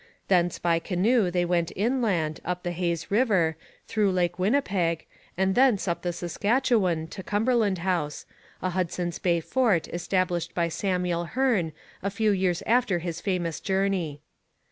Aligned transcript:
Thence 0.29 0.57
by 0.57 0.79
canoe 0.79 1.29
they 1.29 1.45
went 1.45 1.71
inland, 1.75 2.39
up 2.43 2.63
the 2.63 2.71
Hayes 2.71 3.11
river, 3.11 3.55
through 3.87 4.11
Lake 4.11 4.39
Winnipeg 4.39 5.05
and 5.37 5.53
thence 5.53 5.87
up 5.87 6.01
the 6.01 6.11
Saskatchewan 6.11 7.05
to 7.09 7.21
Cumberland 7.21 7.77
House, 7.77 8.25
a 8.63 8.71
Hudson's 8.71 9.19
Bay 9.19 9.39
fort 9.41 9.87
established 9.89 10.55
by 10.55 10.69
Samuel 10.69 11.25
Hearne 11.35 11.71
a 12.01 12.09
few 12.09 12.31
years 12.31 12.63
after 12.65 12.97
his 12.97 13.21
famous 13.21 13.59
journey. 13.59 14.21